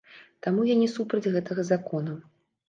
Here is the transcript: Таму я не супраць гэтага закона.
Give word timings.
Таму 0.45 0.63
я 0.69 0.77
не 0.79 0.87
супраць 0.93 1.31
гэтага 1.35 1.67
закона. 1.71 2.17